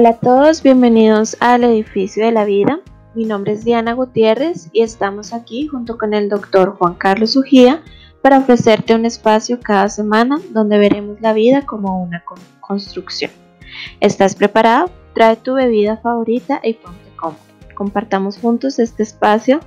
[0.00, 2.80] Hola a todos, bienvenidos al edificio de la vida.
[3.14, 7.82] Mi nombre es Diana Gutiérrez y estamos aquí junto con el doctor Juan Carlos Ujía
[8.22, 12.24] para ofrecerte un espacio cada semana donde veremos la vida como una
[12.62, 13.30] construcción.
[14.00, 14.90] ¿Estás preparado?
[15.12, 17.36] Trae tu bebida favorita y ponte cómodo.
[17.74, 19.60] Compartamos juntos este espacio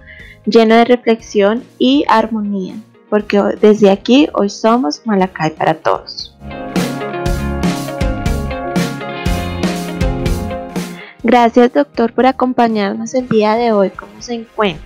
[0.47, 2.73] lleno de reflexión y armonía,
[3.07, 6.32] porque desde aquí hoy somos Malacay para todos.
[11.23, 13.89] Gracias doctor por acompañarnos el día de hoy.
[13.91, 14.83] ¿Cómo se encuentra?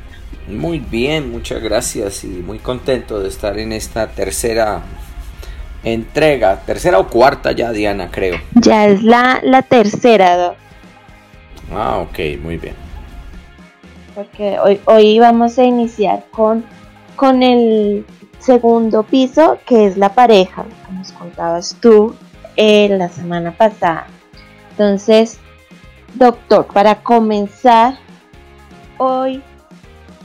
[0.48, 4.84] Muy bien, muchas gracias y muy contento de estar en esta tercera
[5.84, 8.40] entrega, tercera o cuarta ya Diana creo.
[8.54, 10.58] Ya es la, la tercera, doctor.
[11.73, 12.76] Ah, ok, muy bien.
[14.16, 16.64] Porque hoy, hoy vamos a iniciar con,
[17.16, 18.06] con el
[18.39, 22.16] segundo piso, que es la pareja, como nos contabas tú
[22.56, 24.08] eh, la semana pasada.
[24.72, 25.39] Entonces,
[26.18, 28.00] Doctor, para comenzar
[28.98, 29.44] hoy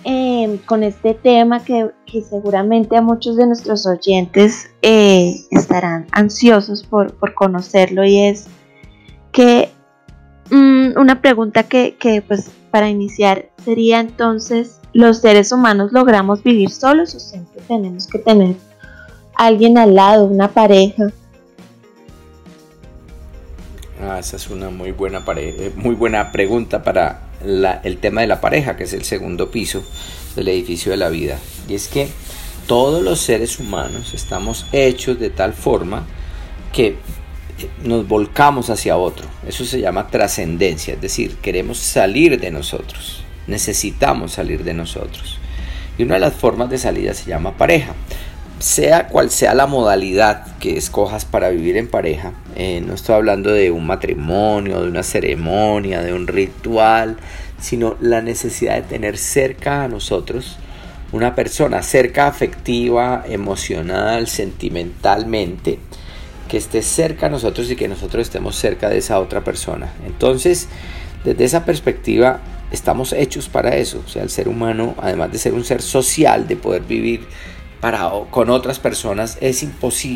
[0.04, 1.90] em, con este tema que,
[2.28, 8.46] seguramente a muchos de nuestros oyentes eh, estarán ansiosos por, conocerlo y es
[9.32, 9.70] que
[10.50, 16.70] mm, una pregunta que, que pues para iniciar sería entonces, ¿los seres humanos logramos vivir
[16.70, 18.56] solos o siempre tenemos que tener
[19.34, 21.08] alguien al lado, una pareja?
[24.04, 28.40] Ah, esa es una muy buena, eh, muy buena pregunta para el tema de la
[28.40, 29.84] pareja, que es el segundo piso
[30.34, 31.38] del edificio de la vida.
[31.68, 32.08] Y es que
[32.66, 36.04] todos los seres humanos estamos hechos de tal forma
[36.72, 36.96] que eh,
[37.84, 39.26] nos volcamos hacia otro.
[39.46, 45.38] Eso se llama trascendencia, es decir, queremos salir de nosotros, necesitamos salir de nosotros.
[45.96, 47.94] Y una de las formas de salida se llama pareja
[48.62, 53.50] sea cual sea la modalidad que escojas para vivir en pareja, eh, no estoy hablando
[53.50, 57.16] de un matrimonio, de una ceremonia, de un ritual,
[57.60, 60.58] sino la necesidad de tener cerca a nosotros
[61.10, 65.80] una persona, cerca afectiva, emocional, sentimentalmente,
[66.48, 69.92] que esté cerca a nosotros y que nosotros estemos cerca de esa otra persona.
[70.06, 70.68] Entonces,
[71.24, 72.40] desde esa perspectiva,
[72.70, 74.02] estamos hechos para eso.
[74.06, 77.26] O sea, el ser humano, además de ser un ser social, de poder vivir
[77.82, 79.66] para, con otras personas, es,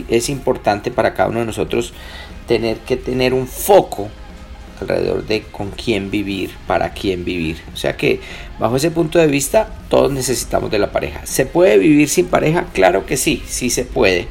[0.09, 1.93] es importante para cada uno de nosotros
[2.47, 4.09] tener que tener un foco
[4.81, 7.61] alrededor de con quién vivir, para quién vivir.
[7.75, 8.21] O sea que
[8.61, 11.27] bajo ese punto de vista todos necesitamos de la pareja.
[11.27, 12.67] ¿Se puede vivir sin pareja?
[12.73, 14.29] Claro que sí, sí se puede.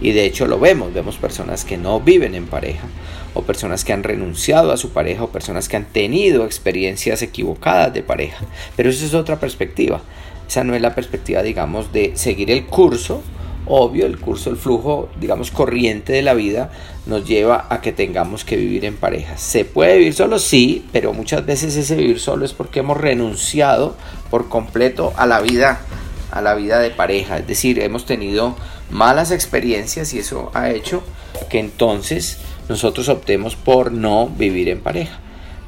[0.00, 2.86] Y de hecho lo vemos, vemos personas que no viven en pareja,
[3.34, 7.92] o personas que han renunciado a su pareja, o personas que han tenido experiencias equivocadas
[7.92, 8.44] de pareja.
[8.76, 10.02] Pero eso es otra perspectiva.
[10.50, 13.22] Esa no es la perspectiva, digamos, de seguir el curso.
[13.66, 16.72] Obvio, el curso, el flujo, digamos, corriente de la vida
[17.06, 19.38] nos lleva a que tengamos que vivir en pareja.
[19.38, 20.40] ¿Se puede vivir solo?
[20.40, 23.94] Sí, pero muchas veces ese vivir solo es porque hemos renunciado
[24.28, 25.82] por completo a la vida,
[26.32, 27.38] a la vida de pareja.
[27.38, 28.56] Es decir, hemos tenido
[28.90, 31.04] malas experiencias y eso ha hecho
[31.48, 35.19] que entonces nosotros optemos por no vivir en pareja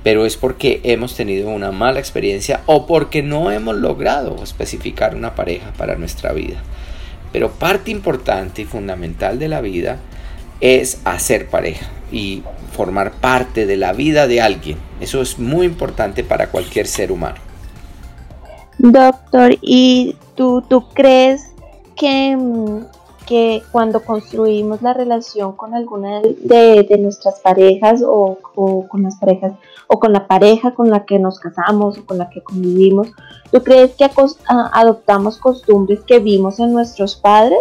[0.02, 5.34] pero es porque hemos tenido una mala experiencia o porque no hemos logrado especificar una
[5.34, 6.56] pareja para nuestra vida.
[7.32, 9.98] Pero parte importante y fundamental de la vida
[10.60, 12.42] es hacer pareja y
[12.72, 14.78] formar parte de la vida de alguien.
[15.00, 17.36] Eso es muy importante para cualquier ser humano.
[18.78, 21.42] Doctor, ¿y tú, tú crees
[21.96, 22.84] que mm,
[23.26, 29.52] que cuando construimos la relación con alguna de, nuestras parejas o, con las parejas
[29.88, 33.08] o con la pareja con la que nos casamos o con la que convivimos,
[33.50, 34.08] ¿tú crees que
[34.46, 37.60] adoptamos costumbres que vimos en nuestros padres?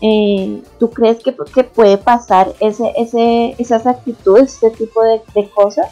[0.00, 5.48] Eh, ¿Tú crees que, que, puede pasar ese, ese, esas actitudes, este tipo de, de
[5.50, 5.86] cosas?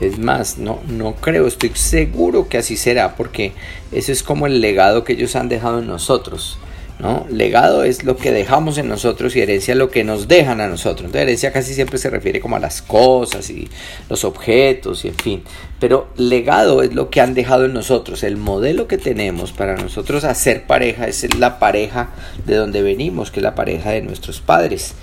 [0.00, 3.52] Es más, no, no creo, estoy seguro que así será, porque
[3.92, 6.58] eso es como el legado que ellos han dejado en nosotros.
[6.98, 7.26] ¿no?
[7.28, 11.06] Legado es lo que dejamos en nosotros y herencia lo que nos dejan a nosotros.
[11.06, 13.68] Entonces, herencia casi siempre se refiere como a las cosas y
[14.08, 15.42] los objetos y en fin.
[15.80, 18.22] Pero legado es lo que han dejado en nosotros.
[18.22, 22.10] El modelo que tenemos para nosotros hacer pareja es la pareja
[22.46, 24.94] de donde venimos, que es la pareja de nuestros padres.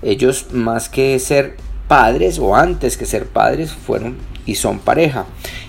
[0.00, 1.56] Ellos más que ser
[1.86, 4.16] padres o antes que ser padres fueron
[4.46, 5.26] y son pareja.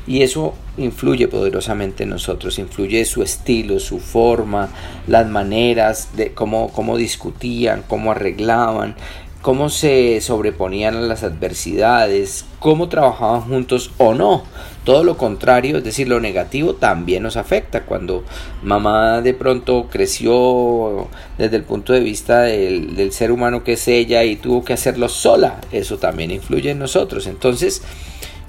[0.08, 4.70] Y eso influye poderosamente en nosotros, influye su estilo, su forma,
[5.08, 8.96] las maneras de cómo, cómo discutían, cómo arreglaban,
[9.44, 14.44] cómo se sobreponían a las adversidades, cómo trabajaban juntos o no.
[14.86, 17.84] Todo lo contrario, es decir, lo negativo también nos afecta.
[17.84, 18.24] Cuando
[18.64, 24.24] mamá de pronto creció desde el punto de vista del, ser humano que es ella
[24.24, 27.28] y tuvo que hacerlo sola, eso también influye en nosotros.
[27.28, 27.82] Entonces,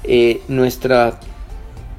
[0.05, 1.21] eh, nuestra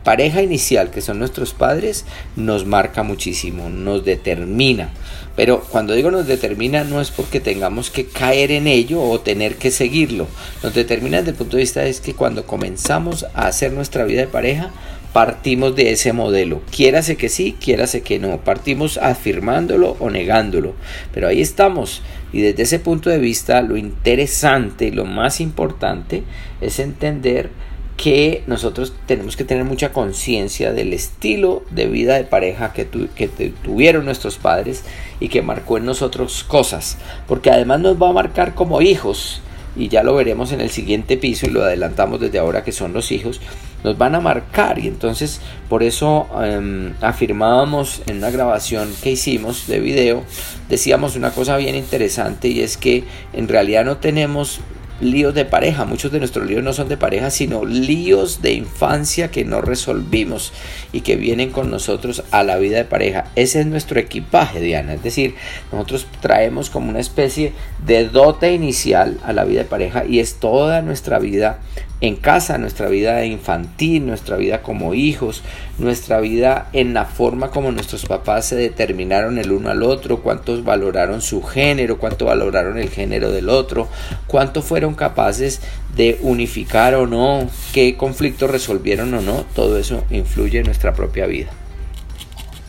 [0.05, 2.05] pareja inicial, que son nuestros padres,
[2.35, 4.91] nos marca muchísimo, nos determina.
[5.35, 9.55] Pero cuando digo nos determina no es porque tengamos que caer en ello o tener
[9.55, 10.27] que seguirlo.
[10.63, 14.21] Nos determina desde el punto de vista es que cuando comenzamos a hacer nuestra vida
[14.21, 14.71] de pareja,
[15.11, 16.61] partimos de ese modelo.
[16.71, 18.37] Quiérase que sí, quiérase que no.
[18.41, 20.73] Partimos afirmándolo o negándolo.
[21.13, 22.01] Pero ahí estamos.
[22.31, 26.23] Y desde ese punto de vista, lo interesante lo más importante
[26.61, 27.49] es entender
[27.97, 33.27] que nosotros tenemos que tener mucha conciencia del estilo de vida de pareja que, que
[33.63, 34.83] tuvieron nuestros padres
[35.19, 36.97] y que marcó en nosotros cosas,
[37.27, 39.42] porque además nos va a marcar como hijos,
[39.75, 42.94] y ya lo veremos en el siguiente piso y lo adelantamos desde ahora que son
[42.94, 43.42] los hijos,
[43.83, 44.80] nos van a marcar.
[44.80, 50.24] Y entonces por eso em, afirmábamos en una grabación que hicimos de video,
[50.69, 53.03] decíamos una cosa bien interesante y es que
[53.33, 54.59] en realidad no tenemos
[55.01, 55.86] líos de pareja.
[55.86, 60.53] Muchos de nuestros líos no son de pareja, sino líos de infancia que no resolvimos
[60.92, 63.25] y que vienen con nosotros a la vida de pareja.
[63.36, 64.94] Ese es nuestro equipaje, Diana.
[64.94, 65.36] Es decir,
[65.71, 67.53] nosotros traemos como una especie
[67.86, 71.59] de dote inicial a la vida de pareja y es toda nuestra vida
[72.05, 75.43] en casa, nuestra vida infantil, nuestra vida como hijos,
[75.77, 80.63] nuestra vida en la forma como nuestros papás se determinaron el uno al otro, cuántos
[80.63, 83.87] valoraron su género, cuánto valoraron el género del otro,
[84.27, 85.61] cuánto fueron capaces
[85.95, 91.25] de unificar o no, qué conflictos resolvieron o no, todo eso influye en nuestra propia
[91.25, 91.49] vida.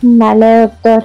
[0.03, 1.05] Vale, doctor.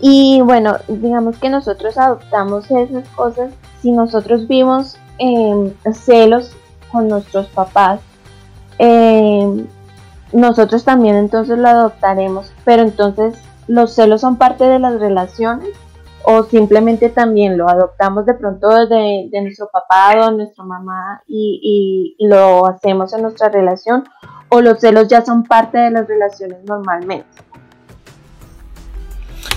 [0.00, 6.56] Y bueno, digamos que nosotros adoptamos esas cosas si nosotros vimos eh, celos
[6.92, 8.00] con nuestros papás,
[8.78, 9.66] eh,
[10.32, 13.34] nosotros también entonces lo adoptaremos, pero entonces
[13.66, 15.70] los celos son parte de las relaciones
[16.24, 22.16] o simplemente también lo adoptamos de pronto de, de nuestro papá o nuestra mamá y,
[22.18, 24.04] y, lo hacemos en nuestra relación
[24.48, 27.26] o los celos ya son parte de las relaciones normalmente.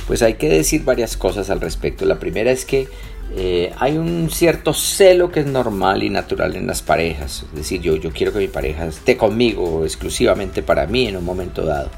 [0.08, 2.06] Pues hay que decir varias cosas al respecto.
[2.06, 2.88] La primera es que
[3.34, 7.46] eh, hay un cierto celo que es normal y natural en las parejas.
[7.50, 11.26] Es decir, yo, yo quiero que mi pareja esté conmigo exclusivamente para mí en un
[11.26, 11.90] momento dado.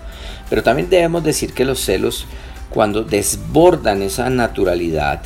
[0.49, 2.25] Pero también debemos decir que los celos,
[2.69, 5.21] cuando desbordan esa naturalidad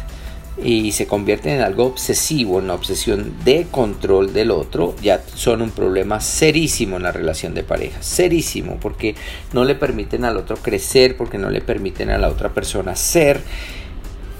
[0.61, 5.61] y se convierten en algo obsesivo, en una obsesión de control del otro, ya son
[5.61, 8.01] un problema serísimo en la relación de pareja.
[8.01, 9.15] Serísimo, porque
[9.53, 13.41] no le permiten al otro crecer, porque no le permiten a la otra persona ser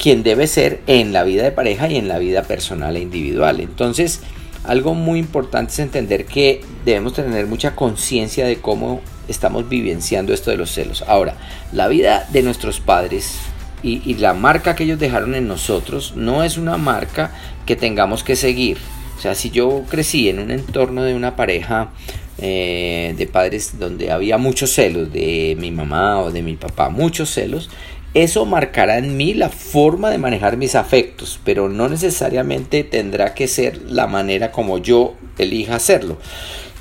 [0.02, 3.60] quien debe ser en la vida de pareja y en la vida personal e individual.
[3.60, 4.22] Entonces,
[4.64, 10.50] algo muy importante es entender que debemos tener mucha conciencia de cómo estamos vivenciando esto
[10.50, 11.04] de los celos.
[11.08, 11.36] Ahora,
[11.72, 13.38] la vida de nuestros padres
[13.84, 17.32] y, la marca que ellos dejaron en nosotros no es una marca
[17.68, 18.80] que tengamos que seguir.
[19.20, 21.92] O sea, si yo crecí en un entorno de una pareja
[22.40, 27.30] eh, de padres donde había muchos celos de mi mamá o de mi papá, muchos
[27.30, 27.70] celos,
[28.14, 33.48] eso marcará en mí la forma de manejar mis afectos, pero no necesariamente tendrá que
[33.48, 36.18] ser la manera como yo elija hacerlo.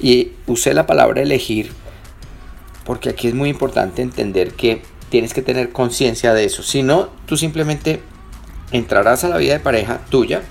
[0.00, 1.72] Y usé la palabra elegir
[2.84, 6.62] porque aquí es muy importante entender que tienes que tener conciencia de eso.
[6.62, 8.00] Si no, tú simplemente
[8.72, 10.42] entrarás a la vida de pareja tuya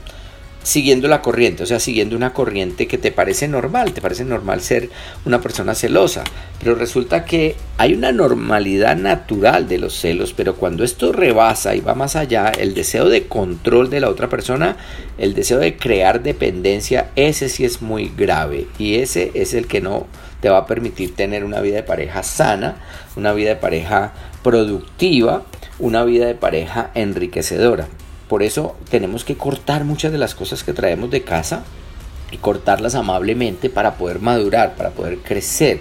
[0.63, 4.62] siguiendo la corriente, o sea, siguiendo una corriente que te parece normal, te parece normal
[4.62, 4.89] ser
[5.25, 6.24] una persona celosa,
[6.60, 11.80] pero resulta que hay una normalidad natural de los celos, pero cuando esto rebasa y
[11.80, 14.78] va más allá, el deseo de control de la otra persona,
[15.18, 19.82] el deseo de crear dependencia, ese sí es muy grave y ese es el que
[19.82, 20.08] no
[20.42, 22.75] te va a permitir tener una vida de pareja sana,
[23.16, 24.13] una vida de pareja
[24.44, 25.44] productiva,
[25.80, 27.88] una vida de pareja enriquecedora.
[28.29, 31.63] Por eso tenemos que cortar muchas de las cosas que traemos de casa
[32.31, 35.79] y cortarlas amablemente para poder madurar, para poder crecer,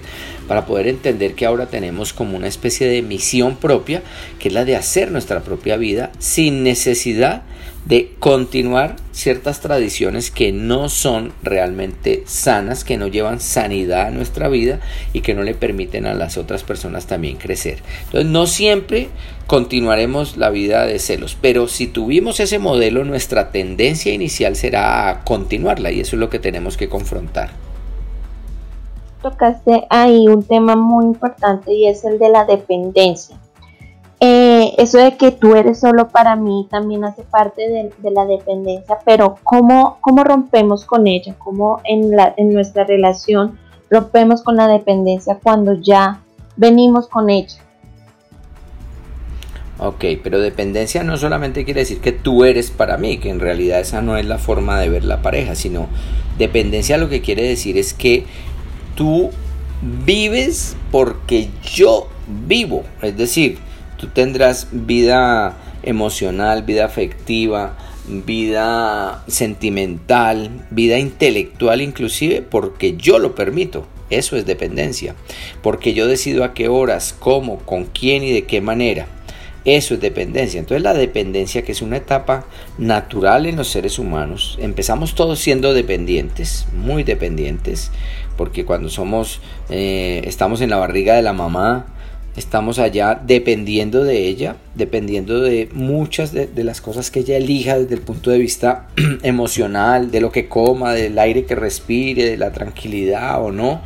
[0.48, 4.02] para poder entender que ahora tenemos como una especie de misión propia,
[4.38, 7.42] que es la de hacer nuestra propia vida sin necesidad
[7.88, 14.48] de continuar ciertas tradiciones que no son realmente sanas, que no llevan sanidad a nuestra
[14.48, 14.80] vida
[15.14, 17.78] y que no le permiten a las otras personas también crecer.
[18.04, 19.08] Entonces no siempre
[19.46, 25.24] continuaremos la vida de celos, pero si tuvimos ese modelo, nuestra tendencia inicial será a
[25.24, 27.52] continuarla y eso es lo que tenemos que confrontar.
[29.22, 33.38] Tocaste ahí un tema muy importante y es el de la dependencia.
[34.20, 38.98] Eh, eso de que tú eres solo para mí también hace parte de, la dependencia,
[39.04, 41.36] pero ¿cómo, ¿cómo, rompemos con ella?
[41.38, 43.58] ¿Cómo en, la, en nuestra relación
[43.90, 46.20] rompemos con la dependencia cuando ya
[46.56, 47.58] venimos con ella?
[49.78, 53.78] Ok, pero dependencia no solamente quiere decir que tú eres para mí, que en realidad
[53.78, 55.86] esa no es la forma de ver la pareja, sino
[56.36, 58.24] dependencia lo que quiere decir es que
[58.96, 59.30] tú
[60.04, 62.82] vives porque yo vivo.
[63.02, 63.58] Es decir,
[63.98, 67.76] tú tendrás vida emocional, vida afectiva,
[68.08, 73.86] vida sentimental, vida intelectual inclusive, porque yo lo permito.
[74.10, 75.14] Eso es dependencia.
[75.62, 79.06] Porque yo decido a qué horas, cómo, con quién y de qué manera.
[79.64, 80.58] Eso es dependencia.
[80.60, 82.46] Entonces la dependencia, que es una etapa
[82.78, 87.90] natural en los seres humanos, empezamos todos siendo dependientes, muy dependientes,
[88.38, 91.97] porque cuando somos, eh, estamos en la barriga de la mamá,
[92.38, 97.94] estamos allá dependiendo de ella, dependiendo de muchas de, las cosas que ella elija desde
[97.94, 98.88] el punto de vista
[99.22, 103.80] emocional, de lo que coma, del aire que respire, de la tranquilidad o no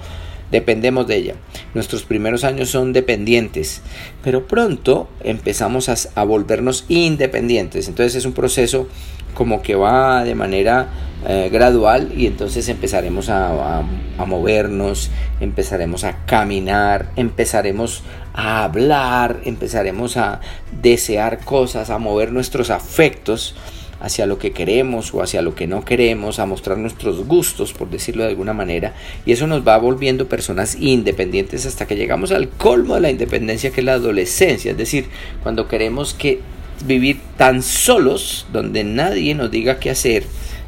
[0.53, 1.35] dependemos de ella.
[1.75, 3.81] Nuestros primeros años son dependientes,
[4.23, 7.89] pero pronto empezamos a, volvernos independientes.
[7.89, 8.87] Entonces es un proceso
[9.35, 10.89] como que va de manera
[11.25, 13.85] eh, gradual y entonces empezaremos a,
[14.27, 15.11] movernos,
[15.41, 18.03] empezaremos a caminar, empezaremos
[18.35, 20.41] a hablar, empezaremos a
[20.81, 23.55] desear cosas, a mover nuestros afectos
[24.01, 27.89] hacia lo que queremos o hacia lo que no queremos, a mostrar nuestros gustos, por
[27.89, 32.49] decirlo de alguna manera, y eso nos va volviendo personas independientes hasta que llegamos al
[32.49, 35.07] colmo de la independencia que es la adolescencia, es decir,
[35.45, 36.41] cuando queremos que
[36.87, 40.25] vivir tan solos, donde nadie nos diga qué hacer,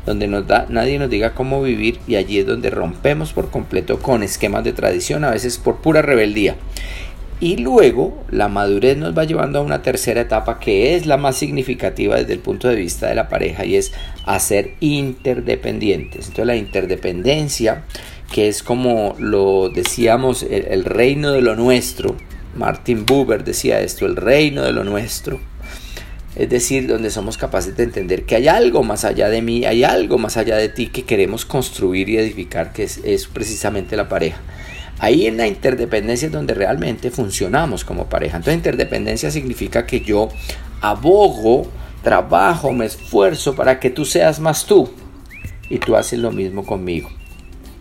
[0.06, 3.98] donde nos da, nadie nos diga cómo vivir y allí es donde rompemos por completo
[3.98, 6.56] con esquemas de tradición, a veces por pura rebeldía.
[7.40, 11.36] Y luego la madurez nos va llevando a una tercera etapa que es la más
[11.36, 13.92] significativa desde el punto de vista de la pareja y es
[14.24, 16.28] hacer interdependientes.
[16.28, 17.84] Entonces la interdependencia,
[18.32, 22.16] que es como lo decíamos, el, reino de lo nuestro,
[22.56, 25.40] Martin Buber decía esto, el reino de lo nuestro.
[26.36, 29.84] Es decir, donde somos capaces de entender que hay algo más allá de mí, hay
[29.84, 34.40] algo más allá de ti que queremos construir y edificar, que es precisamente la pareja.
[34.98, 38.36] Ahí en la interdependencia es donde realmente funcionamos como pareja.
[38.36, 40.28] Entonces interdependencia significa que yo
[40.80, 41.68] abogo,
[42.02, 44.90] trabajo, me esfuerzo para que tú seas más tú
[45.68, 47.10] y tú haces lo mismo conmigo.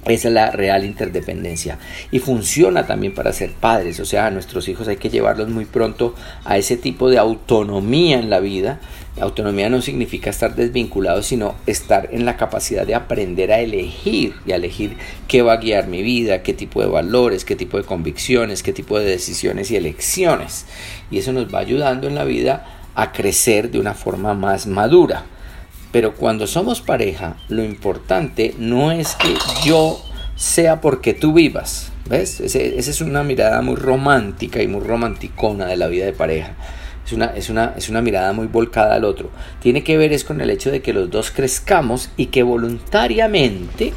[0.05, 1.77] Esa es la real interdependencia.
[2.12, 4.00] Y funciona también para ser padres.
[4.00, 8.19] O sea, a nuestros hijos hay que llevarlos muy pronto a ese tipo de autonomía
[8.19, 8.79] en la vida.
[9.19, 14.51] autonomía no significa estar desvinculado, sino estar en la capacidad de aprender a elegir y
[14.51, 17.83] a elegir qué va a guiar mi vida, qué tipo de valores, qué tipo de
[17.83, 20.65] convicciones, qué tipo de decisiones y elecciones.
[21.12, 25.25] Y eso nos va ayudando en la vida a crecer de una forma más madura.
[25.94, 30.04] Pero cuando somos pareja, lo importante no es que yo
[30.36, 31.92] sea porque tú vivas.
[32.10, 32.42] ¿Ves?
[32.42, 36.56] esa es una mirada muy romántica y muy romanticona de la vida de pareja.
[37.06, 39.30] Es una, es, una, es una mirada muy volcada al otro.
[39.62, 43.94] Tiene que ver es con el hecho de que los dos crezcamos y que voluntariamente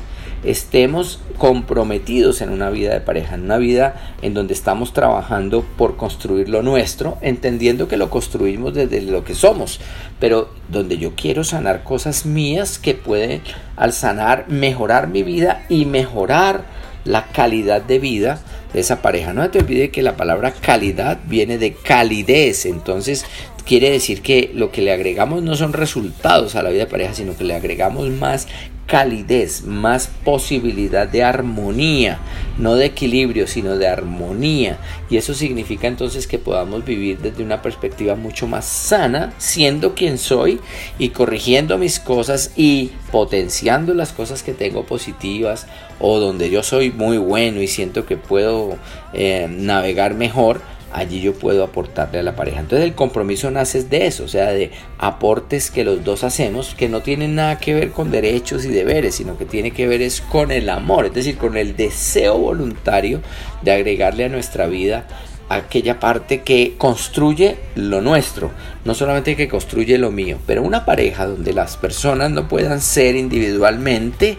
[0.46, 5.96] estemos comprometidos en una vida de pareja, en una vida en donde estamos trabajando por
[5.96, 9.80] construir lo nuestro, entendiendo que lo construimos desde lo que somos,
[10.18, 13.42] pero donde yo quiero sanar cosas mías que pueden
[13.76, 16.64] al sanar mejorar mi vida y mejorar
[17.04, 18.40] la calidad de vida
[18.72, 19.32] de esa pareja.
[19.32, 23.24] No te olvides que la palabra calidad viene de calidez, entonces
[23.66, 27.14] quiere decir que lo que le agregamos no son resultados a la vida de pareja,
[27.14, 28.46] sino que le agregamos más
[28.86, 32.20] calidez, más posibilidad de armonía,
[32.56, 34.78] no de equilibrio, sino de armonía.
[35.10, 40.18] Y eso significa entonces que podamos vivir desde una perspectiva mucho más sana, siendo quien
[40.18, 40.60] soy
[40.98, 45.66] y corrigiendo mis cosas y potenciando las cosas que tengo positivas
[45.98, 48.76] o donde yo soy muy bueno y siento que puedo
[49.12, 50.60] eh, navegar mejor
[50.92, 52.60] allí yo puedo aportarle a la pareja.
[52.60, 56.88] Entonces el compromiso nace de eso, o sea, de aportes que los dos hacemos que
[56.88, 60.20] no tienen nada que ver con derechos y deberes, sino que tiene que ver es
[60.20, 63.20] con el amor, es decir, con el deseo voluntario
[63.62, 65.06] de agregarle a nuestra vida
[65.48, 68.50] aquella parte que construye lo nuestro,
[68.84, 73.14] no solamente que construye lo mío, pero una pareja donde las personas no puedan ser
[73.16, 74.38] individualmente,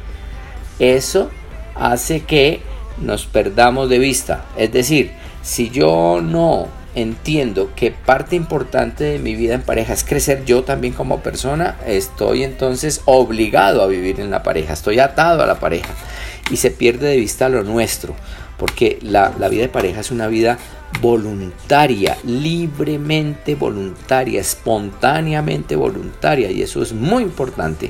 [0.79, 1.29] eso
[1.75, 2.59] hace que
[3.01, 5.11] nos perdamos de vista, es decir,
[5.47, 10.63] si yo no entiendo que parte importante de mi vida en pareja es crecer yo
[10.63, 15.57] también como persona, estoy entonces obligado a vivir en la pareja, estoy atado a la
[15.57, 15.87] pareja.
[16.51, 18.13] Y se pierde de vista lo nuestro,
[18.57, 20.57] porque la, vida de pareja es una vida
[20.99, 27.89] voluntaria, libremente voluntaria, espontáneamente voluntaria y eso es muy importante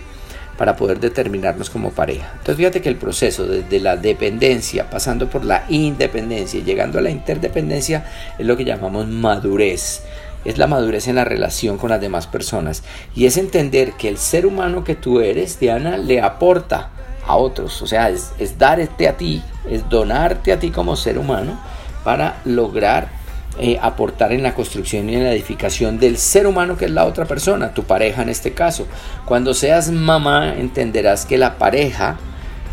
[0.57, 2.31] para poder determinarnos como pareja.
[2.33, 7.09] Entonces fíjate que el proceso desde la dependencia, pasando por la independencia, llegando a la
[7.09, 8.05] interdependencia,
[8.37, 10.01] es lo que llamamos madurez.
[10.45, 12.83] Es la madurez en la relación con las demás personas.
[13.15, 16.89] Y es entender que el ser humano que tú eres, Diana, le aporta
[17.25, 17.81] a otros.
[17.81, 21.59] O sea, es, es darte a ti, es donarte a ti como ser humano
[22.03, 23.16] para lograr
[23.59, 27.05] eh, aportar en la construcción y en la edificación del ser humano que es la
[27.05, 28.87] otra persona, tu pareja en este caso.
[29.25, 32.17] Cuando seas mamá entenderás que la pareja,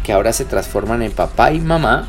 [0.02, 2.08] que ahora se transforman en papá y mamá,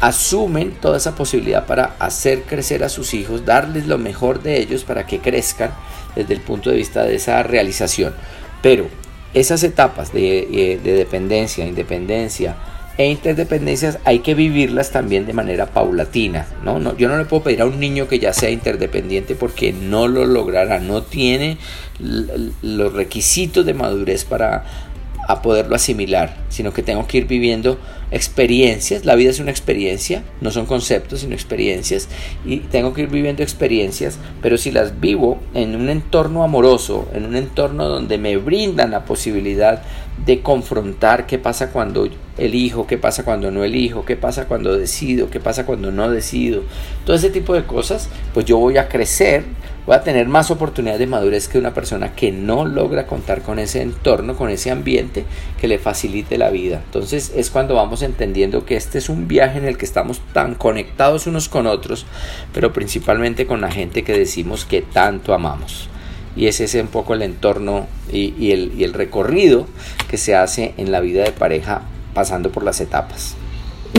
[0.00, 4.84] asumen toda esa posibilidad para hacer crecer a sus hijos, darles lo mejor de ellos
[4.84, 5.70] para que crezcan
[6.16, 8.14] desde el punto de vista de esa realización.
[8.62, 8.88] Pero
[9.34, 12.56] esas etapas de, eh, de dependencia, independencia,
[13.00, 16.46] e interdependencias hay que vivirlas también de manera paulatina.
[16.62, 16.78] ¿no?
[16.78, 20.06] No, yo no le puedo pedir a un niño que ya sea interdependiente porque no
[20.06, 21.56] lo logrará, no tiene
[21.98, 24.89] los requisitos de madurez para
[25.28, 27.78] a poderlo asimilar, sino que tengo que ir viviendo
[28.10, 29.04] experiencias.
[29.04, 32.08] La vida es una experiencia, no son conceptos, sino experiencias.
[32.44, 37.26] Y tengo que ir viviendo experiencias, pero si las vivo en un entorno amoroso, en
[37.26, 39.82] un entorno donde me brindan la posibilidad
[40.24, 45.30] de confrontar qué pasa cuando elijo, qué pasa cuando no elijo, qué pasa cuando decido,
[45.30, 46.62] qué pasa cuando no decido.
[47.04, 49.44] Todo ese tipo de cosas, pues yo voy a crecer
[49.90, 53.58] voy a tener más oportunidades de madurez que una persona que no logra contar con
[53.58, 55.24] ese entorno, con ese ambiente
[55.60, 56.80] que le facilite la vida.
[56.84, 60.54] Entonces es cuando vamos entendiendo que este es un viaje en el que estamos tan
[60.54, 62.06] conectados unos con otros,
[62.54, 65.88] pero principalmente con la gente que decimos que tanto amamos.
[66.36, 69.66] Y ese es un poco el entorno y, el, y el recorrido
[70.08, 71.82] que se hace en la vida de pareja
[72.14, 73.34] pasando por las etapas.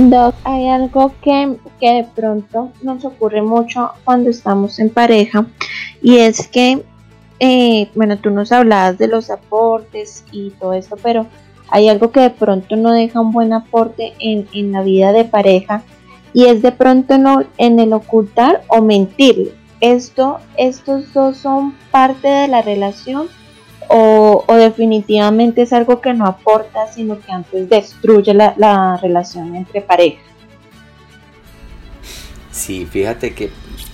[0.10, 5.46] Doc, hay algo que, de pronto nos ocurre mucho cuando estamos en pareja
[6.02, 6.84] y es que,
[7.40, 11.28] eh, bueno, tú nos hablabas de los aportes y todo esto, pero
[11.70, 15.26] hay algo que de pronto no deja un buen aporte en, en la vida de
[15.26, 15.84] pareja
[16.34, 19.52] y es de pronto no, en el ocultar o mentirle.
[19.82, 23.28] Esto, estos dos son parte de la relación
[23.94, 30.24] o, definitivamente es algo que no aporta, sino que antes destruye la, relación entre parejas.
[32.52, 33.50] Sí, fíjate que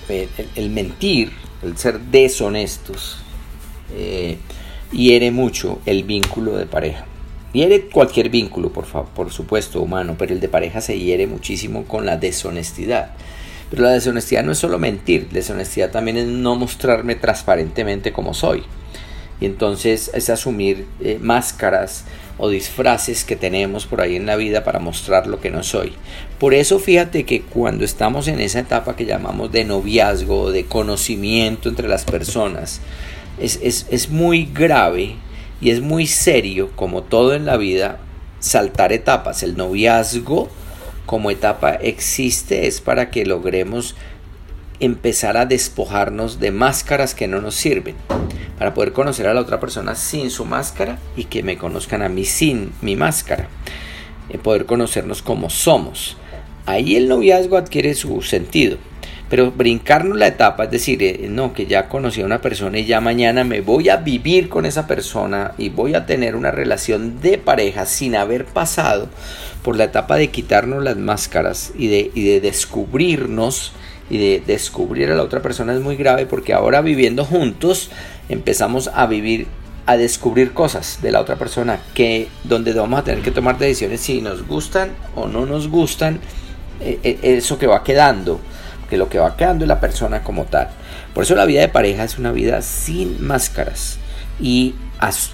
[0.08, 1.32] eh, el, mentir,
[1.62, 3.18] el ser deshonestos,
[3.94, 4.38] eh,
[4.92, 7.04] hiere mucho el vínculo de pareja.
[7.52, 12.04] Hiere cualquier vínculo, por, por supuesto, humano, pero el de pareja se hiere muchísimo con
[12.06, 13.12] la deshonestidad.
[13.70, 18.64] Pero la deshonestidad no es solo mentir, deshonestidad también es no mostrarme transparentemente como soy
[19.40, 22.04] y entonces es asumir eh, máscaras
[22.38, 25.92] o disfraces que tenemos por ahí en la vida para mostrar lo que no soy.
[26.38, 31.68] Por eso fíjate que cuando estamos en esa etapa que llamamos de noviazgo, de conocimiento
[31.68, 32.80] entre las personas,
[33.40, 35.16] es, es muy grave
[35.60, 37.98] y es muy serio, como todo en la vida,
[38.40, 39.42] saltar etapas.
[39.42, 40.48] El noviazgo
[41.06, 43.96] como etapa existe es para que logremos
[44.80, 47.96] empezar a despojarnos de máscaras que no nos sirven
[48.58, 52.08] para poder conocer a la otra persona sin su máscara y que me conozcan a
[52.08, 53.48] mí sin mi máscara.
[54.30, 56.16] Eh, poder conocernos como somos.
[56.66, 58.76] Ahí el noviazgo adquiere su sentido.
[59.30, 62.86] Pero brincarnos la etapa, es decir, eh, no, que ya conocí a una persona y
[62.86, 67.20] ya mañana me voy a vivir con esa persona y voy a tener una relación
[67.20, 69.08] de pareja sin haber pasado
[69.62, 73.72] por la etapa de quitarnos las máscaras y de, y de descubrirnos
[74.10, 77.90] y de descubrir a la otra persona es muy grave porque ahora viviendo juntos
[78.28, 79.46] empezamos a vivir
[79.86, 84.00] a descubrir cosas de la otra persona que donde vamos a tener que tomar decisiones
[84.00, 86.20] si nos gustan o no nos gustan
[86.80, 88.40] eh, eh, eso que va quedando
[88.88, 90.68] que lo que va quedando es la persona como tal.
[91.14, 93.98] Por eso la vida de pareja es una vida sin máscaras
[94.40, 94.74] y,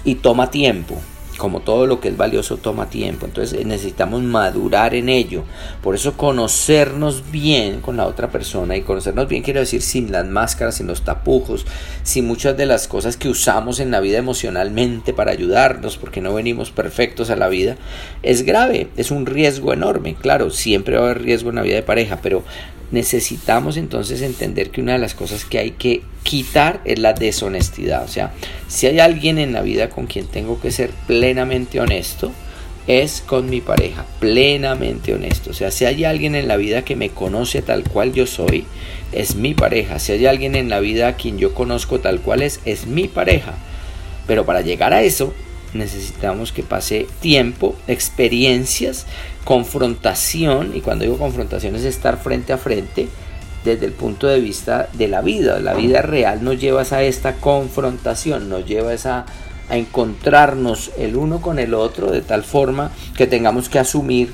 [0.03, 1.01] y toma tiempo
[1.37, 5.43] como todo lo que es valioso toma tiempo, entonces eh, necesitamos madurar en ello.
[5.81, 10.25] Por eso conocernos bien con la otra persona y conocernos bien quiero decir sin las
[10.25, 11.65] máscaras, sin los tapujos,
[12.03, 16.33] sin muchas de las cosas que usamos en la vida emocionalmente para ayudarnos, porque no
[16.33, 17.77] venimos perfectos a la vida,
[18.23, 20.15] es grave, es un riesgo enorme.
[20.15, 22.43] Claro, siempre va a haber riesgo en la vida de pareja, pero
[22.91, 28.03] necesitamos entonces entender que una de las cosas que hay que quitar es la deshonestidad.
[28.03, 28.33] O sea,
[28.67, 32.31] si hay alguien en la vida con quien tengo que ser plenamente honesto,
[32.87, 35.49] es con mi pareja, plenamente honesto.
[35.51, 38.65] O sea, si hay alguien en la vida que me conoce tal cual yo soy,
[39.11, 39.97] es mi pareja.
[39.99, 43.07] Si hay alguien en la vida a quien yo conozco tal cual es, es mi
[43.07, 43.55] pareja.
[44.27, 45.33] Pero para llegar a eso,
[45.75, 49.05] necesitamos que pase tiempo, experiencias,
[49.43, 53.07] confrontación, y cuando digo confrontación es estar frente a frente,
[53.63, 55.59] desde el punto de vista de la vida.
[55.59, 59.25] La vida real nos lleva a esta confrontación, nos lleva a,
[59.69, 64.31] a encontrarnos el uno con el otro de tal forma que tengamos que asumir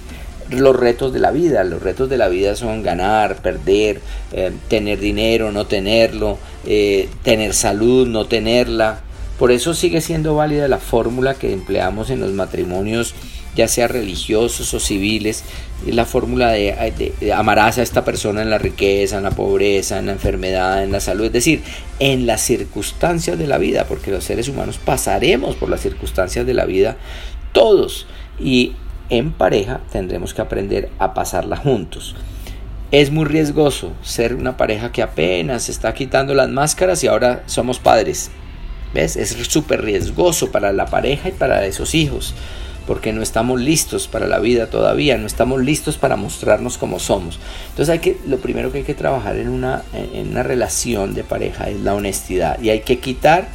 [0.49, 1.63] los retos de la vida.
[1.63, 4.01] Los retos de la vida son ganar, perder,
[4.33, 8.99] eh, tener dinero, no tenerlo, eh, tener salud, no tenerla.
[9.41, 13.15] Por eso sigue siendo válida la fórmula que empleamos en los matrimonios
[13.55, 15.43] ya sea religiosos o civiles,
[15.87, 20.11] la fórmula de, amarás a esta persona en la riqueza, en la pobreza, en la
[20.11, 21.63] enfermedad, en la salud, es decir,
[21.97, 26.53] en las circunstancias de la vida, porque los seres humanos pasaremos por las circunstancias de
[26.53, 26.97] la vida
[27.51, 28.05] todos
[28.39, 28.73] y
[29.09, 32.15] en pareja tendremos que aprender a pasarla juntos.
[32.91, 37.79] Es muy riesgoso ser una pareja que apenas está quitando las máscaras y ahora somos
[37.79, 38.29] padres.
[38.93, 39.15] ¿Ves?
[39.15, 42.33] Es súper riesgoso para la pareja y para esos hijos
[42.87, 47.39] porque no estamos listos para la vida todavía, no estamos listos para mostrarnos como somos.
[47.69, 51.23] Entonces hay que, lo primero que hay que trabajar en una, en una relación de
[51.23, 53.47] pareja es la honestidad y hay que quitar,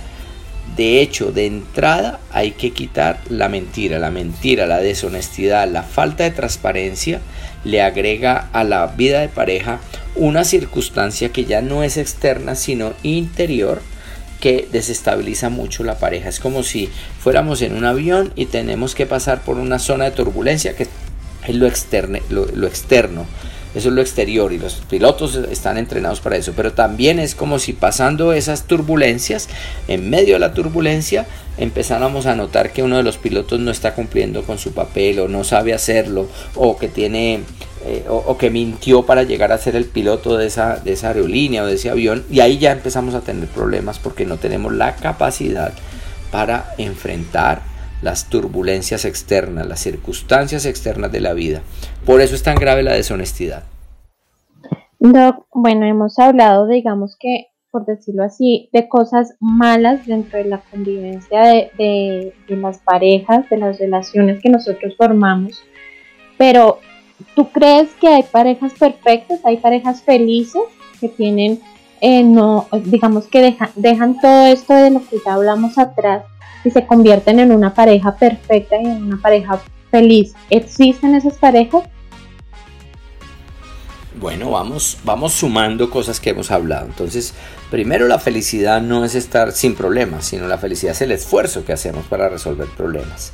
[0.77, 6.25] de hecho, de entrada hay que quitar la mentira, la mentira, la deshonestidad, la falta
[6.25, 7.21] de transparencia
[7.65, 9.81] le agrega a la vida de pareja
[10.15, 13.83] una circunstancia que ya no es externa sino interior
[14.41, 16.29] que desestabiliza mucho la pareja.
[16.29, 16.89] Es como si
[17.21, 20.87] fuéramos en un avión y tenemos que pasar por una zona de turbulencia que
[21.47, 23.27] es lo, externo, lo, externo.
[23.75, 26.55] Eso es lo exterior y los pilotos están entrenados para eso.
[26.57, 29.49] Pero también es como si pasando esas turbulencias,
[29.87, 31.27] en medio de la turbulencia,
[31.59, 35.29] empezáramos a notar que uno de los pilotos no está cumpliendo con su papel o
[35.29, 37.41] no sabe hacerlo o que tiene
[37.89, 41.63] eh, o, que mintió para llegar a ser el piloto de esa, de esa aerolínea
[41.63, 44.97] o de ese avión y ahí ya empezamos a tener problemas porque no tenemos la
[44.97, 45.73] capacidad
[46.33, 47.63] para enfrentar
[48.03, 51.63] las turbulencias externas, las circunstancias externas de la vida.
[52.05, 53.63] Por eso es tan grave la deshonestidad.
[54.99, 61.41] Bueno, hemos hablado, digamos que, por decirlo así, de cosas malas dentro de la convivencia
[61.43, 65.63] de, de las parejas, de las relaciones que nosotros formamos,
[66.37, 66.81] pero
[67.35, 70.63] ¿Tú crees que hay parejas perfectas, hay parejas felices
[71.01, 71.61] que tienen,
[72.01, 76.25] eh, no, digamos que dejan, todo esto de lo que ya hablamos atrás
[76.65, 80.35] y se convierten en una pareja perfecta y en una pareja feliz?
[80.51, 81.85] ¿Existen esas parejas?
[84.19, 86.87] Bueno, vamos, vamos sumando cosas que hemos hablado.
[86.87, 87.35] Entonces,
[87.71, 91.75] primero la felicidad no es estar sin problemas, sino la felicidad es el esfuerzo que
[91.75, 93.33] hacemos para resolver problemas.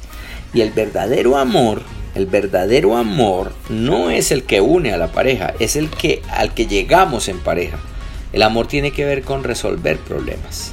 [0.53, 1.83] Y el verdadero amor
[2.15, 6.55] el verdadero amor no es el que une a la pareja, es el que al
[6.55, 7.79] que llegamos en pareja.
[8.33, 10.73] El amor tiene que ver con resolver problemas.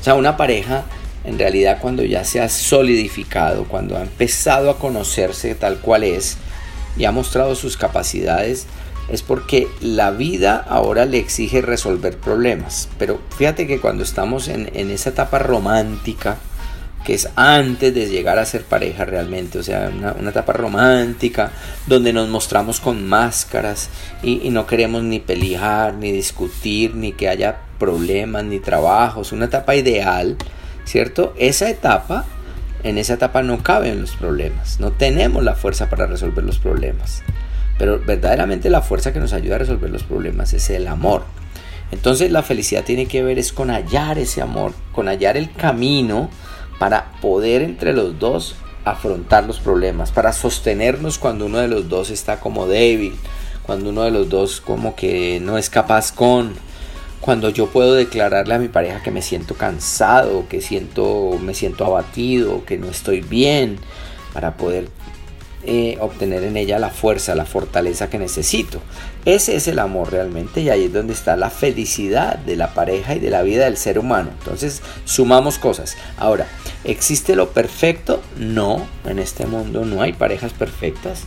[0.00, 0.84] O sea, una pareja
[1.24, 6.36] en realidad cuando ya se ha solidificado, cuando ha empezado a conocerse tal cual es
[6.96, 8.66] y ha mostrado sus capacidades,
[9.08, 12.88] es porque la vida ahora le exige resolver problemas.
[12.98, 16.38] Pero fíjate que cuando estamos en, en esa etapa romántica,
[17.06, 21.52] que es antes de llegar a ser pareja realmente, o sea, una, etapa romántica
[21.86, 23.90] donde nos mostramos con máscaras
[24.24, 29.76] y, no queremos ni pelear, ni discutir, ni que haya problemas, ni trabajos, una etapa
[29.76, 30.36] ideal,
[30.84, 31.32] ¿cierto?
[31.38, 32.24] Esa etapa,
[32.82, 37.22] en esa etapa no caben los problemas, no tenemos la fuerza para resolver los problemas,
[37.78, 41.22] pero verdaderamente la fuerza que nos ayuda a resolver los problemas es el amor.
[41.92, 46.30] Entonces la felicidad tiene que ver es con hallar ese amor, con hallar el camino,
[46.78, 52.10] para poder entre los dos afrontar los problemas, para sostenernos cuando uno de los dos
[52.10, 53.16] está como débil,
[53.64, 56.54] cuando uno de los dos como que no es capaz con,
[57.20, 61.84] cuando yo puedo declararle a mi pareja que me siento cansado, que siento, me siento
[61.84, 63.78] abatido, que no estoy bien,
[64.32, 64.88] para poder
[65.62, 68.80] eh, obtener en ella la fuerza, la fortaleza que necesito.
[69.24, 73.14] Ese es el amor realmente y ahí es donde está la felicidad de la pareja
[73.14, 74.30] y de la vida del ser humano.
[74.38, 75.96] Entonces sumamos cosas.
[76.18, 76.46] Ahora,
[76.84, 78.22] ¿existe lo perfecto?
[78.38, 81.24] No, en este mundo no hay parejas perfectas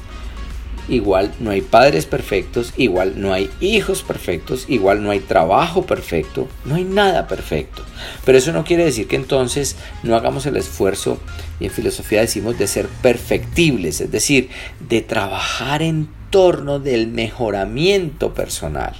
[0.89, 6.47] igual no hay padres perfectos, igual no hay hijos perfectos, igual no hay trabajo perfecto,
[6.65, 7.83] no hay nada perfecto.
[8.25, 11.19] Pero eso no quiere decir que entonces no hagamos el esfuerzo,
[11.59, 14.49] y en filosofía decimos, de ser perfectibles, es decir,
[14.87, 18.95] de trabajar en torno del mejoramiento personal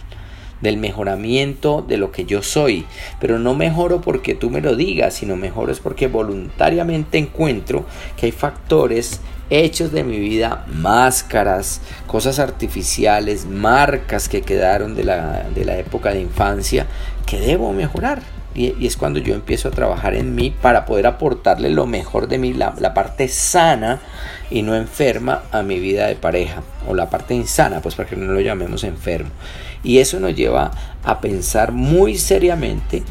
[0.61, 2.85] del mejoramiento de lo que yo soy.
[3.19, 7.85] Pero no mejoro porque tú me lo digas, sino mejoro es porque voluntariamente encuentro
[8.17, 15.47] que hay factores hechos de mi vida, máscaras, cosas artificiales, marcas que quedaron de la,
[15.53, 16.87] de la época de infancia
[17.25, 18.21] que debo mejorar.
[18.55, 22.39] Y, es cuando yo empiezo a trabajar en mí para poder aportarle lo mejor de
[22.39, 24.01] mí, la, la parte sana
[24.49, 28.15] y no enferma a mi vida de pareja, o la parte insana, pues para que
[28.15, 29.29] no lo llamemos enfermo.
[29.83, 30.71] Y eso nos lleva
[31.03, 33.03] a pensar muy seriamente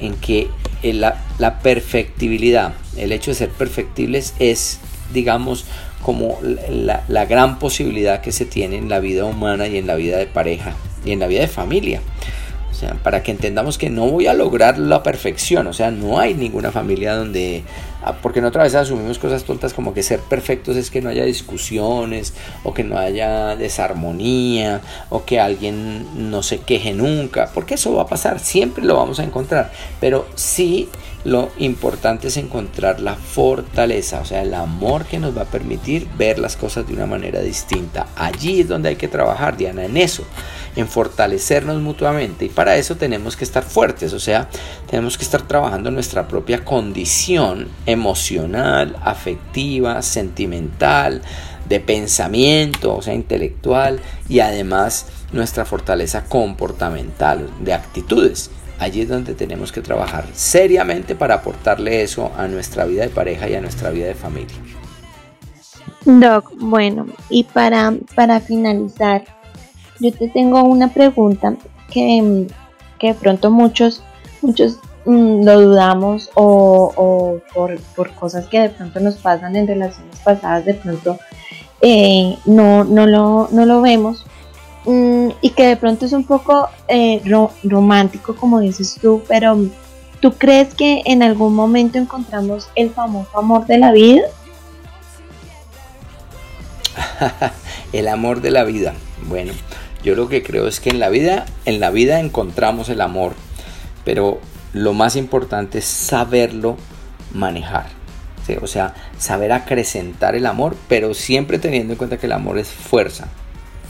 [0.00, 0.48] en que
[0.82, 4.80] la, la perfectibilidad, el hecho de ser perfectibles es,
[5.12, 5.64] digamos,
[6.02, 9.96] como la, la, gran posibilidad que se tiene en la vida humana y en la
[9.96, 12.00] vida de pareja y en la vida de familia.
[12.76, 15.66] O sea, para que entendamos que no voy a lograr la perfección.
[15.66, 17.64] O sea, no hay ninguna familia donde...
[18.02, 21.08] Ah, porque no otra vez asumimos cosas tontas como que ser perfectos es que no
[21.08, 22.34] haya discusiones
[22.64, 27.50] o que no haya desarmonía o que alguien no se queje nunca.
[27.54, 29.72] Porque eso va a pasar, siempre lo vamos a encontrar.
[29.98, 30.90] Pero sí
[31.26, 36.06] lo importante es encontrar la fortaleza, o sea, el amor que nos va a permitir
[36.16, 38.06] ver las cosas de una manera distinta.
[38.14, 40.22] Allí es donde hay que trabajar, Diana, en eso,
[40.76, 42.44] en fortalecernos mutuamente.
[42.44, 44.48] Y para eso tenemos que estar fuertes, o sea,
[44.88, 51.22] tenemos que estar trabajando nuestra propia condición emocional, afectiva, sentimental,
[51.68, 58.52] de pensamiento, o sea, intelectual, y además nuestra fortaleza comportamental, de actitudes.
[58.78, 63.48] Allí es donde tenemos que trabajar seriamente para aportarle eso a nuestra vida de pareja
[63.48, 64.56] y a nuestra vida de familia.
[66.04, 69.24] Doc, bueno, y para, para finalizar,
[69.98, 71.54] yo te tengo una pregunta
[71.90, 72.46] que,
[73.00, 74.02] de pronto muchos,
[74.42, 80.66] muchos mm, lo dudamos o, por, cosas que de pronto nos pasan en relaciones pasadas,
[80.66, 81.18] de pronto
[81.80, 84.24] eh, no, no, lo, no lo vemos
[84.86, 87.20] Mm, y que de pronto es un poco eh,
[87.64, 89.58] romántico, como dices tú, pero
[90.20, 94.22] ¿tú crees que en algún momento encontramos el famoso amor de la vida?
[97.92, 98.94] el amor de la vida.
[99.28, 99.52] Bueno,
[100.04, 103.34] yo lo que creo es que en la vida, en la vida encontramos el amor,
[104.04, 104.40] pero
[104.72, 106.76] lo más importante es saberlo
[107.32, 107.86] manejar.
[108.62, 112.68] O sea, saber acrecentar el amor, pero siempre teniendo en cuenta que el amor es
[112.68, 113.26] fuerza,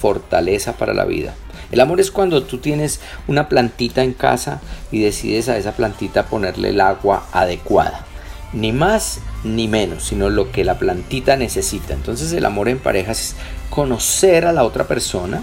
[0.01, 1.35] fortaleza para la vida.
[1.73, 4.61] El amor es cuando tú tienes una plantita en casa
[4.93, 8.05] y decides a esa plantita ponerle el agua adecuada.
[8.53, 11.95] Ni más ni menos, sino lo que la plantita necesita.
[11.95, 13.35] Entonces el amor en pareja es
[13.71, 15.43] conocer a la otra persona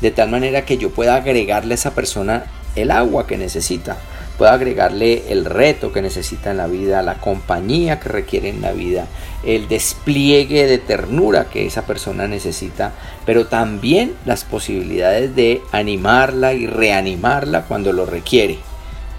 [0.00, 3.98] de tal manera que yo pueda agregarle a esa persona el agua que necesita
[4.38, 8.72] pueda agregarle el reto que necesita en la vida, la compañía que requiere en la
[8.72, 9.06] vida,
[9.44, 12.92] el despliegue de ternura que esa persona necesita,
[13.26, 18.58] pero también las posibilidades de animarla y reanimarla cuando lo requiere.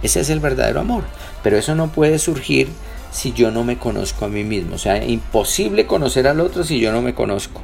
[0.02, 1.04] Ese es el verdadero amor,
[1.44, 2.68] pero eso no puede surgir
[3.12, 4.76] si yo no me conozco a mí mismo.
[4.76, 7.62] O sea, imposible conocer al otro si yo no me conozco.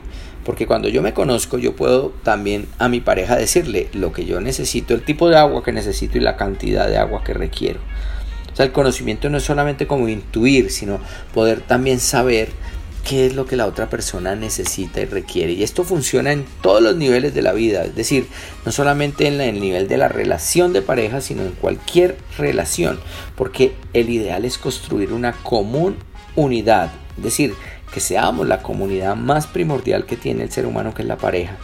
[0.49, 4.41] Porque cuando yo me conozco, yo puedo también a mi pareja decirle lo que yo
[4.41, 7.79] necesito, el tipo de agua que necesito y la cantidad de agua que requiero.
[8.51, 10.99] O sea, el conocimiento no es solamente como intuir, sino
[11.35, 12.49] poder también saber
[13.07, 15.53] qué es lo que la otra persona necesita y requiere.
[15.53, 18.25] Y esto funciona en todos los niveles de la vida, es decir,
[18.65, 22.99] no solamente en el nivel de la relación de pareja, sino en cualquier relación,
[23.35, 25.97] porque el ideal es construir una común
[26.35, 27.53] unidad, es decir,
[27.93, 31.57] que seamos la comunidad más primordial que tiene el ser humano, que es la pareja.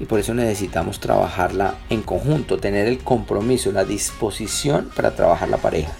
[0.00, 5.58] Y por eso necesitamos trabajarla en conjunto, tener el compromiso, la disposición para trabajar la
[5.58, 5.92] pareja.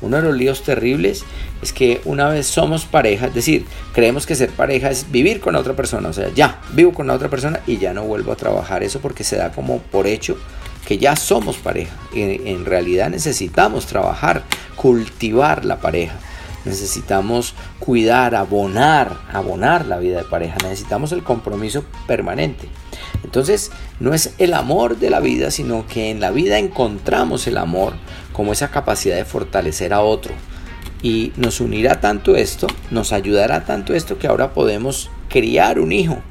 [0.00, 1.24] Uno de los líos terribles
[1.60, 5.56] es que una vez somos pareja, es decir, creemos que ser pareja es vivir con
[5.56, 8.36] otra persona, o sea, ya vivo con la otra persona y ya no vuelvo a
[8.36, 10.38] trabajar eso porque se da como por hecho
[10.86, 11.94] que ya somos pareja.
[12.14, 14.44] Y en realidad necesitamos trabajar,
[14.76, 16.14] cultivar la pareja
[16.68, 22.68] necesitamos cuidar, abonar, abonar la vida de pareja, necesitamos el compromiso permanente.
[23.24, 27.56] Entonces, no es el amor de la vida, sino que en la vida encontramos el
[27.56, 27.94] amor
[28.32, 30.34] como esa capacidad de fortalecer a otro.
[31.02, 36.22] Y nos unirá tanto esto, nos ayudará tanto esto que ahora podemos criar un hijo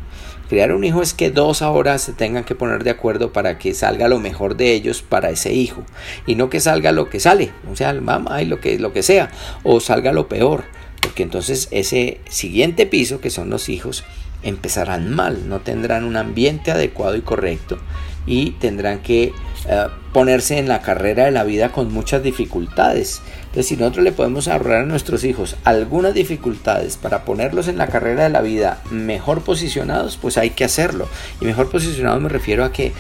[0.50, 3.74] Criar un hijo es que dos ahora se tengan que poner de acuerdo para que
[3.74, 5.84] salga lo mejor de ellos para ese hijo
[6.26, 9.04] y no que salga lo que sale, o sea, mamá y lo que, lo que
[9.04, 9.30] sea,
[9.64, 10.64] o salga lo peor,
[11.02, 14.06] porque entonces ese siguiente piso, que son los hijos,
[14.44, 17.78] empezarán mal, no tendrán un ambiente adecuado y correcto
[18.28, 19.34] y tendrán que
[19.68, 23.22] eh, ponerse en la carrera de la vida con muchas dificultades.
[23.58, 27.88] Entonces, si nosotros le podemos ahorrar a nuestros hijos algunas dificultades para ponerlos en la
[27.88, 31.08] carrera de la vida mejor posicionados, pues hay que hacerlo.
[31.42, 32.94] Y mejor posicionados me refiero a que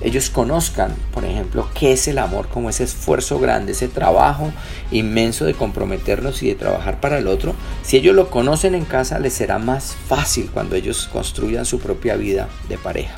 [0.00, 4.50] ellos conozcan, por ejemplo, qué es el amor, como ese esfuerzo grande, ese trabajo
[4.90, 7.54] inmenso de comprometernos y de trabajar para el otro.
[7.84, 12.16] Si ellos lo conocen en casa, les será más fácil cuando ellos construyan su propia
[12.16, 13.14] vida de pareja.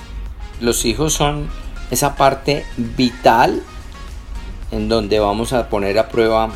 [0.60, 1.48] Los hijos son
[1.90, 3.62] esa parte vital
[4.70, 6.52] en donde vamos a poner a prueba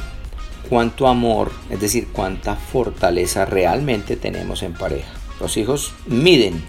[0.68, 5.10] cuánto amor, es decir, cuánta fortaleza realmente tenemos en pareja.
[5.40, 6.62] Los hijos miden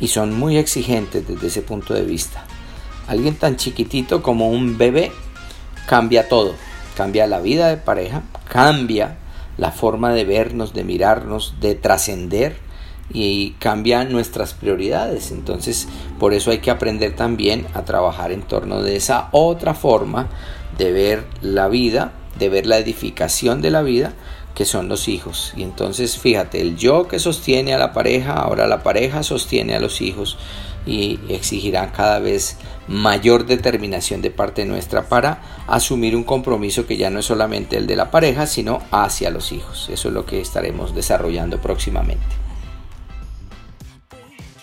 [0.00, 2.44] y son muy exigentes desde ese punto de vista.
[3.06, 5.12] Alguien tan chiquitito como un bebé
[5.86, 6.54] cambia todo.
[6.96, 9.18] Cambia la vida de pareja, cambia
[9.56, 12.56] la forma de vernos, de mirarnos, de trascender
[13.12, 15.30] y cambia nuestras prioridades.
[15.30, 20.28] Entonces, por eso hay que aprender también a trabajar en torno de esa otra forma
[20.76, 24.12] de ver la vida, de ver la edificación de la vida,
[24.54, 25.52] que son los hijos.
[25.56, 29.80] Y entonces, fíjate, el yo que sostiene a la pareja, ahora la pareja sostiene a
[29.80, 30.36] los hijos
[30.86, 32.56] y exigirá cada vez
[32.88, 37.86] mayor determinación de parte nuestra para asumir un compromiso que ya no es solamente el
[37.86, 39.88] de la pareja, sino hacia los hijos.
[39.92, 42.24] Eso es lo que estaremos desarrollando próximamente.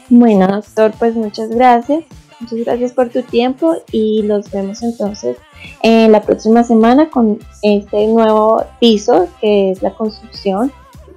[0.10, 2.04] Bueno, doctor, pues muchas gracias.
[2.40, 5.38] Muchas gracias por tu tiempo y los vemos entonces
[5.82, 10.72] en la próxima semana con este nuevo piso que es la construcción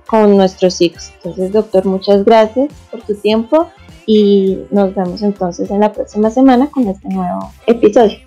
[0.06, 1.12] con nuestros hijos.
[1.16, 3.68] Entonces, doctor, muchas gracias por tu tiempo
[4.06, 8.18] y nos vemos entonces en la próxima semana con este nuevo episodio.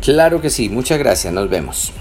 [0.00, 1.92] Claro que sí, muchas gracias, nos vemos.